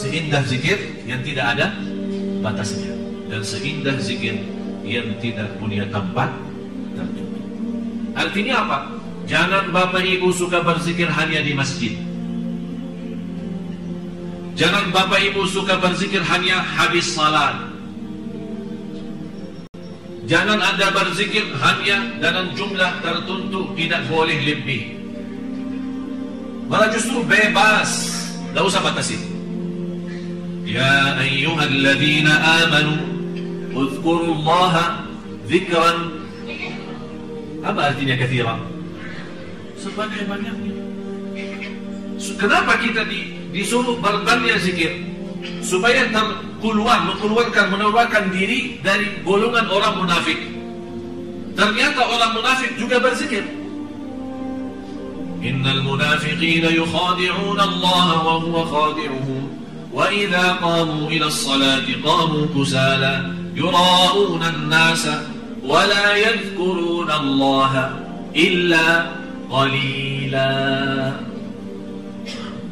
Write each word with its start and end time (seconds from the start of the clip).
Seindah 0.00 0.40
zikir 0.48 0.80
yang 1.04 1.20
tidak 1.20 1.44
ada 1.52 1.76
batasnya 2.40 2.88
dan 3.28 3.44
seindah 3.44 4.00
zikir 4.00 4.32
yang 4.80 5.12
tidak 5.20 5.52
punya 5.60 5.84
tempat. 5.92 6.32
Artinya 8.16 8.64
apa? 8.64 8.78
Jangan 9.28 9.68
Bapak 9.70 10.00
Ibu 10.00 10.32
suka 10.32 10.64
berzikir 10.64 11.06
hanya 11.06 11.44
di 11.44 11.52
masjid. 11.52 11.94
Jangan 14.58 14.88
Bapak 14.88 15.20
Ibu 15.20 15.44
suka 15.46 15.76
berzikir 15.78 16.24
hanya 16.24 16.64
habis 16.64 17.12
salat. 17.12 17.70
Jangan 20.26 20.58
Anda 20.58 20.90
berzikir 20.96 21.44
hanya 21.60 22.18
dalam 22.18 22.56
jumlah 22.56 23.04
tertentu, 23.04 23.70
tidak 23.76 24.02
boleh 24.10 24.38
lebih. 24.48 24.96
Malah 26.66 26.90
justru 26.90 27.22
bebas, 27.26 27.90
tidak 28.50 28.64
usah 28.66 28.82
batasi. 28.82 29.29
Ya 30.70 31.18
ayyuhalladzina 31.18 32.30
amanu 32.62 32.94
Uzkurullaha 33.74 35.02
Zikran 35.50 35.98
Apa 37.66 37.90
artinya 37.90 38.14
kathiran? 38.14 38.62
Sebanyak-banyaknya 39.74 40.72
Kenapa 42.38 42.76
kita 42.78 43.02
di, 43.08 43.34
disuruh 43.50 43.96
berbanyak 43.98 44.60
zikir? 44.60 44.92
Supaya 45.64 46.04
terkeluar, 46.12 47.08
mengeluarkan, 47.08 47.72
mengeluarkan 47.72 48.28
diri 48.28 48.76
dari 48.84 49.24
golongan 49.24 49.64
orang 49.72 50.04
munafik. 50.04 50.36
Ternyata 51.56 52.00
orang 52.04 52.32
munafik 52.36 52.76
juga 52.76 53.00
berzikir. 53.00 53.40
Innal 55.40 55.80
munafiqina 55.80 56.68
yukhadi'una 56.76 57.62
Allah 57.64 58.08
wa 58.20 58.34
huwa 58.44 58.62
khadi'uhum. 58.68 59.59
Qamu 59.90 61.10
ila 61.10 61.26
as-salati 61.26 61.98
qamu 61.98 62.46
kusala 62.54 63.26
yura'una 63.58 64.46
an-nasa 64.54 65.26
wa 65.66 65.82
la 65.82 66.14
yadhkuruna 66.14 67.12
Allah 67.18 67.72
illa 68.30 68.86
qalila. 69.50 70.50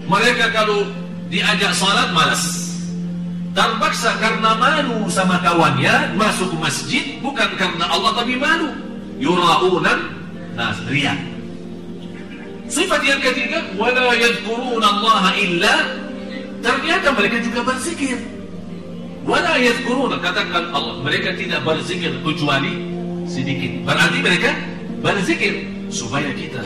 Mereka 0.06 0.46
kalau 0.54 0.86
diajak 1.26 1.74
salat 1.74 2.14
malas. 2.14 2.70
Terpaksa 3.50 4.14
karena 4.22 4.54
malu 4.54 5.10
sama 5.10 5.42
kawannya 5.42 6.14
masuk 6.14 6.54
masjid 6.62 7.18
bukan 7.18 7.50
karena 7.58 7.90
Allah 7.90 8.14
tapi 8.14 8.38
malu. 8.38 8.70
Yura'unan 9.18 9.98
nas 10.54 10.78
riya. 10.86 11.18
Sifat 12.70 13.02
yang 13.02 13.18
ketiga 13.18 13.58
wala 13.74 14.14
yadhkuruna 14.14 14.86
Allah 14.86 15.34
illa 15.34 15.74
ternyata 16.64 17.08
mereka 17.14 17.36
juga 17.42 17.60
berzikir. 17.66 18.18
Wala 19.28 19.60
yadhkuruna 19.60 20.16
katakan 20.24 20.72
Allah 20.72 21.04
mereka 21.04 21.36
tidak 21.36 21.60
berzikir 21.60 22.16
kecuali 22.24 22.72
sedikit. 23.28 23.84
Berarti 23.84 24.18
mereka 24.24 24.50
berzikir 25.04 25.68
supaya 25.92 26.32
kita 26.32 26.64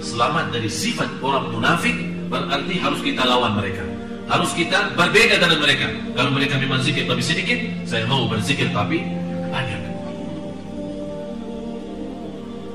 selamat 0.00 0.56
dari 0.56 0.68
sifat 0.72 1.08
orang 1.20 1.52
munafik 1.52 1.92
berarti 2.32 2.74
harus 2.80 3.00
kita 3.04 3.22
lawan 3.26 3.58
mereka. 3.58 3.84
Harus 4.30 4.54
kita 4.54 4.94
berbeda 4.94 5.42
dengan 5.42 5.58
mereka. 5.58 5.90
Kalau 6.14 6.30
mereka 6.30 6.54
memang 6.54 6.78
zikir 6.86 7.04
tapi 7.10 7.18
sedikit, 7.18 7.58
saya 7.82 8.06
mau 8.06 8.30
berzikir 8.30 8.70
tapi 8.70 9.02
banyak. 9.50 9.80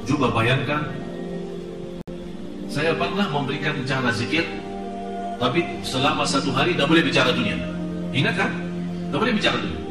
Coba 0.05 0.27
bayangkan, 0.35 0.85
saya 2.67 2.91
pernah 2.93 3.25
memberikan 3.31 3.73
cara 3.87 4.11
zikir, 4.11 4.43
tapi 5.36 5.59
selama 5.83 6.23
satu 6.23 6.52
hari 6.55 6.75
tidak 6.75 6.88
boleh 6.91 7.03
bicara 7.03 7.31
dunia. 7.36 7.58
Ingat 8.16 8.36
kan? 8.39 8.52
Tidak 9.11 9.19
boleh 9.19 9.33
bicara 9.36 9.58
dunia. 9.59 9.81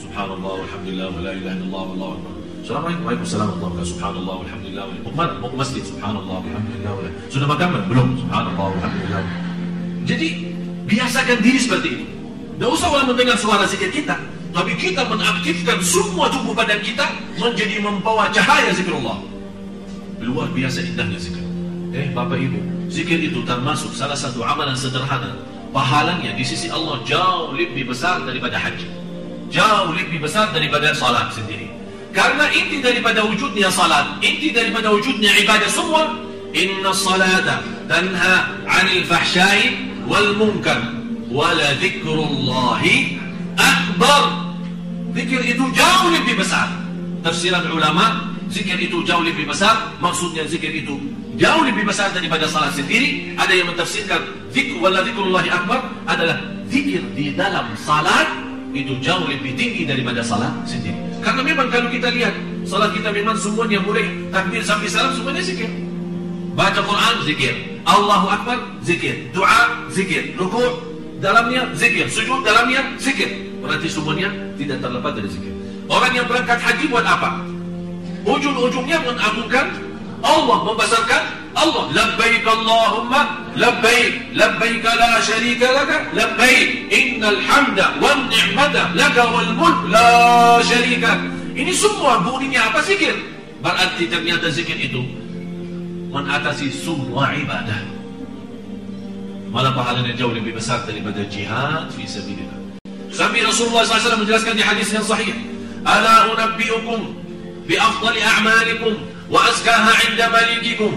Subhanallah, 0.00 0.54
Alhamdulillah, 0.64 1.08
wa 1.12 1.20
la 1.20 1.32
ilaha 1.36 1.54
illallah, 1.60 1.84
wallahu 1.92 2.12
akbar. 2.16 2.32
Assalamualaikum 2.58 3.04
warahmatullahi 3.06 3.48
wabarakatuh. 3.48 3.88
Subhanallah, 3.88 4.36
Alhamdulillah. 4.44 4.84
Mau 4.84 4.98
ke 5.00 5.16
mana? 5.16 5.32
Mau 5.40 5.50
masjid. 5.56 5.82
Subhanallah, 5.84 6.38
Alhamdulillah. 6.42 7.12
Sudah 7.32 7.46
makan 7.48 7.68
belum? 7.88 8.08
Subhanallah, 8.20 8.66
Alhamdulillah. 8.76 9.22
Jadi 10.08 10.28
biasakan 10.88 11.38
diri 11.44 11.58
seperti 11.60 11.88
itu. 12.00 12.04
Tidak 12.58 12.68
usah 12.74 12.88
orang 12.90 13.06
mendengar 13.14 13.36
suara 13.38 13.64
zikir 13.70 13.92
kita, 13.94 14.18
tapi 14.50 14.74
kita 14.74 15.06
mengaktifkan 15.06 15.78
semua 15.78 16.26
tubuh 16.32 16.56
badan 16.56 16.82
kita 16.82 17.06
menjadi 17.38 17.78
membawa 17.78 18.26
cahaya 18.34 18.74
zikrullah. 18.74 19.22
Luar 20.18 20.50
biasa 20.50 20.82
indahnya 20.82 21.20
zikir. 21.20 21.44
Eh, 21.94 22.10
Bapak 22.10 22.36
Ibu, 22.36 22.58
zikir 22.88 23.20
itu 23.20 23.44
termasuk 23.44 23.92
salah 23.94 24.16
satu 24.16 24.44
amalan 24.44 24.74
sederhana. 24.74 25.36
Pahalanya 25.68 26.32
di 26.32 26.44
sisi 26.44 26.72
Allah 26.72 27.00
jauh 27.04 27.52
lebih 27.52 27.92
besar 27.92 28.24
daripada 28.24 28.56
haji. 28.56 28.88
Jauh 29.52 29.92
lebih 29.92 30.20
besar 30.24 30.48
daripada 30.52 30.92
salat 30.96 31.32
sendiri. 31.32 31.68
Karena 32.12 32.48
inti 32.50 32.80
daripada 32.80 33.20
wujudnya 33.24 33.68
salat, 33.68 34.16
inti 34.24 34.48
daripada 34.50 34.88
wujudnya 34.88 35.28
ibadah 35.44 35.68
semua, 35.68 36.16
inna 36.56 36.90
salata 36.96 37.60
tanha 37.84 38.58
'anil 38.64 39.04
fahsya'i 39.04 39.92
wal 40.08 40.32
munkar 40.40 40.80
wala 41.28 41.76
dzikrullahi 41.76 43.20
akbar. 43.60 44.24
Zikir 45.12 45.40
itu 45.44 45.64
jauh 45.76 46.08
lebih 46.12 46.40
besar. 46.40 46.68
Tafsiran 47.20 47.64
ulama, 47.68 48.27
zikir 48.48 48.76
itu 48.80 49.04
jauh 49.04 49.22
lebih 49.22 49.48
besar, 49.48 49.92
maksudnya 50.00 50.44
zikir 50.48 50.72
itu 50.72 50.96
jauh 51.38 51.62
lebih 51.62 51.86
besar 51.86 52.10
daripada 52.10 52.48
salat 52.50 52.74
sendiri. 52.74 53.32
Ada 53.38 53.52
yang 53.54 53.70
mentafsirkan 53.72 54.20
zikr 54.50 54.76
wala 54.82 55.00
dzikrullahi 55.06 55.48
akbar 55.48 55.80
adalah 56.08 56.36
zikir 56.68 57.00
di 57.14 57.32
dalam 57.32 57.72
salat 57.78 58.26
itu 58.74 58.98
jauh 59.00 59.24
lebih 59.24 59.54
tinggi 59.56 59.86
daripada 59.88 60.20
salat 60.20 60.52
sendiri. 60.68 60.96
Karena 61.22 61.42
memang 61.42 61.68
kalau 61.72 61.88
kita 61.88 62.10
lihat 62.12 62.34
salat 62.66 62.92
kita 62.92 63.08
memang 63.14 63.38
semuanya 63.38 63.80
boleh 63.80 64.04
takbir 64.34 64.60
sampai 64.60 64.88
salam 64.90 65.14
semuanya 65.14 65.40
zikir. 65.40 65.70
Baca 66.58 66.82
Quran 66.82 67.14
zikir, 67.22 67.54
Allahu 67.86 68.26
Akbar 68.34 68.58
zikir, 68.82 69.30
doa 69.30 69.86
zikir, 69.94 70.34
ruku 70.34 70.58
dalamnya 71.22 71.70
zikir, 71.78 72.10
sujud 72.10 72.42
dalamnya 72.42 72.82
zikir. 72.98 73.30
Berarti 73.62 73.86
semuanya 73.86 74.26
tidak 74.58 74.82
terlepas 74.82 75.14
dari 75.14 75.30
zikir. 75.30 75.54
Orang 75.86 76.12
yang 76.18 76.26
berangkat 76.26 76.58
haji 76.58 76.84
buat 76.90 77.06
apa? 77.06 77.57
Ujung-ujungnya 78.26 78.98
mengagungkan 79.06 79.66
Allah, 80.22 80.58
membesarkan 80.66 81.22
Allah. 81.54 81.84
Labbaik 81.94 82.42
Allahumma 82.46 83.20
labbaik, 83.58 84.34
labbaik 84.34 84.84
la 84.86 85.18
syarika 85.22 85.66
laka, 85.74 85.96
labbaik. 86.14 86.90
Innal 86.90 87.38
hamda 87.42 87.94
wan 87.98 88.30
ni'mata 88.30 88.94
laka 88.94 89.22
wal 89.30 89.52
mulk 89.58 89.78
la 89.90 90.10
syarika. 90.62 91.18
Ini 91.58 91.74
semua 91.74 92.22
bunyinya 92.22 92.70
apa 92.70 92.78
zikir? 92.86 93.14
Berarti 93.58 94.06
ternyata 94.06 94.46
zikir 94.54 94.78
itu 94.78 95.02
mengatasi 96.14 96.70
semua 96.70 97.34
ibadah. 97.34 97.82
Malah 99.50 99.74
pahalanya 99.74 100.14
jauh 100.14 100.30
lebih 100.30 100.54
besar 100.54 100.84
daripada 100.86 101.24
jihad 101.26 101.90
fi 101.90 102.06
sabilillah. 102.06 102.78
Sampai 103.10 103.42
Rasulullah 103.42 103.82
SAW 103.82 104.20
menjelaskan 104.22 104.54
di 104.54 104.62
hadis 104.62 104.92
yang 104.92 105.02
sahih, 105.02 105.34
"Ala 105.82 106.30
unabbiukum 106.30 107.16
'inda 110.08 110.26
malikikum 110.32 110.92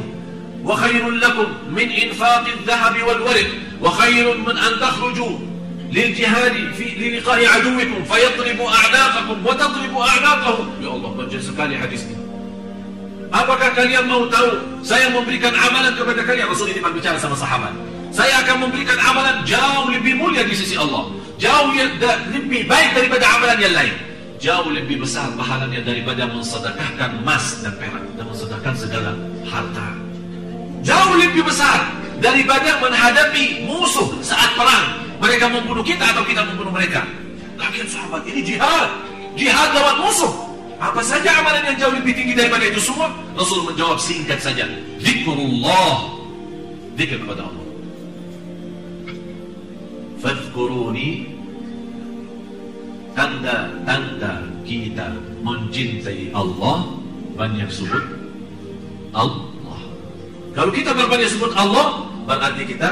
wa 0.63 0.77
khairun 0.79 1.19
lakum 1.19 1.49
min 1.73 1.89
infaqi 1.91 2.55
adh-dhahab 2.55 2.95
wal 3.03 3.21
warq 3.27 3.49
wa 3.83 3.89
khairun 3.99 4.39
min 4.47 4.55
an 4.57 4.73
takhruju 4.79 5.51
للجهاد 5.91 6.55
في 6.79 6.83
للقاء 6.83 7.45
عدوكم 7.45 8.03
فيضرب 8.03 8.59
أعناقكم 8.61 9.45
وتضرب 9.45 9.97
أعناقهم 9.97 10.67
يا 10.79 10.87
الله 10.87 11.11
banyak 11.19 11.41
sekali 11.43 11.75
hadis 11.75 12.07
ini 12.07 12.15
Apakah 13.31 13.71
kalian 13.75 14.07
mau 14.07 14.27
tahu 14.27 14.55
saya 14.83 15.07
memberikan 15.11 15.55
amalan 15.55 15.91
kepada 15.95 16.19
kalian 16.23 16.47
Rasul 16.51 16.71
ini 16.71 16.79
berbicara 16.79 17.19
sama 17.19 17.35
sahabat 17.35 17.75
saya 18.11 18.43
akan 18.43 18.67
memberikan 18.67 18.99
amalan 19.03 19.39
jauh 19.47 19.87
lebih 19.87 20.19
mulia 20.19 20.43
di 20.43 20.55
sisi 20.55 20.75
Allah 20.75 21.11
jauh 21.39 21.71
lebih 22.31 22.67
baik 22.67 22.89
daripada 22.95 23.27
amalan 23.39 23.57
yang 23.59 23.75
lain 23.75 23.95
jauh 24.41 24.73
lebih 24.73 25.05
besar 25.05 25.29
pahalanya 25.37 25.85
daripada 25.85 26.25
mensedekahkan 26.25 27.21
emas 27.21 27.61
dan 27.61 27.77
perak 27.77 28.01
dan 28.17 28.25
mensedekahkan 28.25 28.73
segala 28.73 29.11
harta. 29.45 29.87
Jauh 30.81 31.13
lebih 31.13 31.45
besar 31.45 31.93
daripada 32.17 32.81
menghadapi 32.81 33.69
musuh 33.69 34.09
saat 34.25 34.57
perang. 34.57 34.97
Mereka 35.21 35.45
membunuh 35.53 35.85
kita 35.85 36.01
atau 36.01 36.25
kita 36.25 36.41
membunuh 36.49 36.73
mereka. 36.73 37.05
Lakin 37.53 37.85
sahabat 37.85 38.25
ini 38.25 38.41
jihad. 38.41 38.89
Jihad 39.37 39.77
lawan 39.77 40.09
musuh. 40.09 40.33
Apa 40.81 41.05
saja 41.05 41.29
amalan 41.37 41.61
yang 41.61 41.77
jauh 41.77 41.93
lebih 41.93 42.17
tinggi 42.17 42.33
daripada 42.33 42.65
itu 42.65 42.81
semua? 42.81 43.13
Rasul 43.37 43.69
menjawab 43.69 44.01
singkat 44.01 44.41
saja. 44.41 44.65
Zikrullah 44.97 46.17
zikir 46.97 47.21
kepada 47.21 47.45
Allah. 47.45 47.65
Fadhkuruni 50.25 51.40
tanda-tanda 53.41 54.45
kita 54.61 55.17
mencintai 55.41 56.29
Allah 56.29 56.85
banyak 57.33 57.69
sebut 57.73 58.05
Allah 59.17 59.81
kalau 60.53 60.69
kita 60.69 60.93
berbanyak 60.93 61.25
sebut 61.25 61.49
Allah 61.57 62.05
berarti 62.29 62.69
kita 62.69 62.89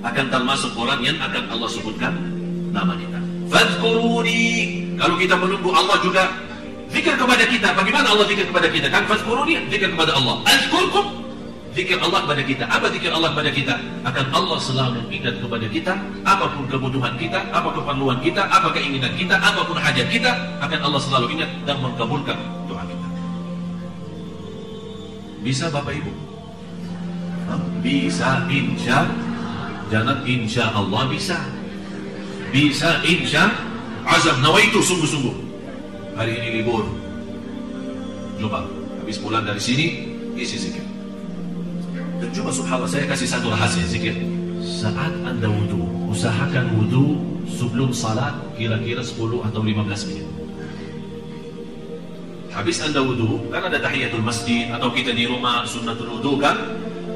akan 0.00 0.24
termasuk 0.32 0.72
orang 0.78 1.02
yang 1.02 1.18
akan 1.18 1.50
Allah 1.50 1.66
sebutkan 1.66 2.14
nama 2.70 2.94
kita. 2.94 3.18
Fadkuruni. 3.50 4.44
Kalau 4.96 5.18
kita 5.18 5.34
menunggu 5.34 5.70
Allah 5.74 5.98
juga 5.98 6.30
zikir 6.94 7.18
kepada 7.18 7.42
kita. 7.42 7.74
Bagaimana 7.74 8.14
Allah 8.14 8.26
zikir 8.30 8.46
kepada 8.46 8.70
kita? 8.70 8.86
Kan 8.86 9.02
fadkuruni 9.10 9.66
zikir 9.66 9.90
kepada 9.90 10.14
Allah. 10.14 10.46
Azkurkum 10.46 11.25
zikir 11.76 12.00
Allah 12.00 12.24
kepada 12.24 12.42
kita. 12.42 12.64
Apa 12.64 12.88
zikir 12.88 13.12
Allah 13.12 13.28
kepada 13.36 13.50
kita? 13.52 13.74
Akan 14.08 14.26
Allah 14.32 14.56
selalu 14.56 15.00
ingat 15.12 15.36
kepada 15.36 15.66
kita, 15.68 15.92
apa 16.24 16.44
pun 16.56 16.64
kebutuhan 16.72 17.14
kita, 17.20 17.44
apa 17.52 17.68
keperluan 17.76 18.18
kita, 18.24 18.42
apa 18.48 18.72
keinginan 18.72 19.12
kita, 19.12 19.36
apa 19.36 19.60
pun 19.68 19.76
hajat 19.76 20.08
kita, 20.08 20.32
akan 20.64 20.80
Allah 20.80 21.00
selalu 21.04 21.36
ingat 21.36 21.50
dan 21.68 21.76
mengabulkan 21.84 22.40
doa 22.64 22.80
kita. 22.88 23.08
Bisa 25.44 25.68
Bapak 25.68 25.92
Ibu? 25.92 26.12
Bisa 27.84 28.42
insya 28.50 29.06
Jangan 29.86 30.26
insya 30.26 30.74
Allah 30.74 31.06
bisa 31.06 31.38
Bisa 32.50 32.98
insya 33.06 33.46
Azam 34.02 34.42
nawaitu 34.42 34.82
sungguh-sungguh 34.82 35.36
Hari 36.18 36.34
ini 36.42 36.48
libur 36.58 36.82
Coba 38.42 38.66
Habis 38.98 39.22
pulang 39.22 39.46
dari 39.46 39.62
sini 39.62 39.86
Isi 40.34 40.58
zikir 40.58 40.95
dan 42.16 42.28
subhanallah 42.32 42.88
saya 42.88 43.04
kasih 43.04 43.28
satu 43.28 43.52
rahasia 43.52 43.84
zikir. 43.84 44.16
Saat 44.64 45.12
anda 45.24 45.46
wudhu, 45.46 45.84
usahakan 46.08 46.72
wudhu 46.80 47.20
sebelum 47.44 47.92
salat 47.92 48.34
kira-kira 48.56 49.04
10 49.04 49.46
atau 49.46 49.60
15 49.60 50.08
menit. 50.10 50.26
Habis 52.56 52.80
anda 52.80 53.04
wudhu, 53.04 53.52
kan 53.52 53.68
ada 53.68 53.76
tahiyatul 53.76 54.24
masjid 54.24 54.72
atau 54.72 54.88
kita 54.88 55.12
di 55.12 55.28
rumah 55.28 55.68
sunnatul 55.68 56.18
wudhu 56.18 56.40
kan? 56.40 56.56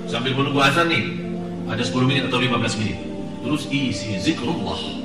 Sambil 0.05 0.37
menunggu 0.37 0.61
azan 0.61 0.93
nih, 0.93 1.17
ada 1.64 1.81
10 1.81 2.05
menit 2.05 2.29
atau 2.29 2.38
15 2.38 2.76
menit. 2.76 2.99
Terus 3.41 3.62
isi 3.73 4.20
zikrullah. 4.20 5.00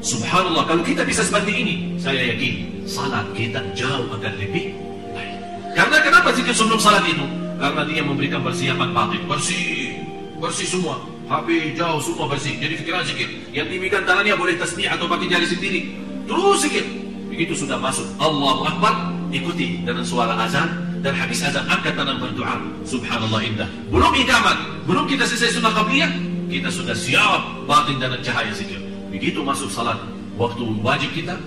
Subhanallah, 0.00 0.64
kalau 0.64 0.80
kita 0.80 1.04
bisa 1.04 1.20
seperti 1.20 1.52
ini, 1.60 1.74
saya 2.00 2.32
yakin 2.32 2.88
salat 2.88 3.26
kita 3.36 3.60
jauh 3.76 4.08
akan 4.16 4.32
lebih 4.40 4.72
baik. 5.12 5.38
Karena 5.76 5.96
kenapa 6.00 6.32
zikir 6.32 6.56
sebelum 6.56 6.80
salat 6.80 7.04
itu? 7.04 7.45
Karena 7.56 7.82
dia 7.88 8.02
memberikan 8.04 8.40
persiapan 8.44 8.92
batin. 8.92 9.22
Bersih. 9.24 9.96
Bersih 10.36 10.68
semua. 10.68 11.00
HP 11.26 11.74
jauh 11.74 11.98
semua 11.98 12.28
bersih. 12.28 12.54
Jadi 12.60 12.74
fikiran 12.78 13.02
zikir. 13.02 13.28
Yang 13.50 13.66
dimikan 13.76 14.02
tangannya 14.04 14.36
boleh 14.36 14.54
tasbih 14.60 14.86
atau 14.86 15.08
pakai 15.08 15.26
jari 15.26 15.46
sendiri. 15.48 15.80
Terus 16.28 16.58
zikir. 16.62 16.84
Begitu 17.32 17.66
sudah 17.66 17.80
masuk. 17.80 18.06
Allahu 18.20 18.68
Akbar. 18.68 18.94
Ikuti 19.32 19.82
dengan 19.82 20.04
suara 20.04 20.36
azan. 20.44 20.68
Dan 21.00 21.16
habis 21.16 21.40
azan 21.40 21.64
angkat 21.66 21.96
tangan 21.96 22.20
berdoa. 22.20 22.60
Subhanallah 22.84 23.40
indah. 23.40 23.68
Belum 23.88 24.12
ikamat. 24.12 24.56
Belum 24.84 25.08
kita 25.08 25.24
selesai 25.24 25.58
sunnah 25.58 25.72
qabliyah. 25.72 26.12
Kita 26.46 26.68
sudah 26.70 26.94
siap 26.94 27.66
batin 27.66 27.98
dan 27.98 28.14
cahaya 28.20 28.52
zikir. 28.52 28.78
Begitu 29.08 29.40
masuk 29.40 29.72
salat. 29.72 29.96
Waktu 30.36 30.62
wajib 30.84 31.10
kita. 31.16 31.40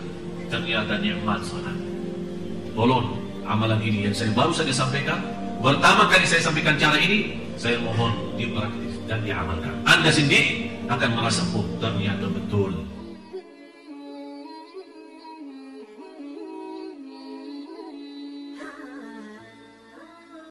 Ternyata 0.49 0.97
nikmat 0.97 1.45
salat. 1.45 1.77
Tolong 2.73 3.19
amalan 3.45 3.81
ini 3.81 4.09
yang 4.09 4.15
saya 4.15 4.29
baru 4.33 4.53
saja 4.53 4.73
sampaikan 4.73 5.38
Pertama 5.59 6.07
kali 6.07 6.23
saya 6.23 6.39
sampaikan 6.39 6.79
cara 6.79 6.95
ini, 6.95 7.35
saya 7.59 7.75
mohon 7.83 8.15
dipraktis 8.39 8.95
dan 9.11 9.19
diamalkan. 9.27 9.75
Anda 9.83 10.07
sendiri 10.07 10.71
akan 10.87 11.09
merasa, 11.19 11.43
oh 11.51 11.67
ternyata 11.83 12.31
betul 12.31 12.71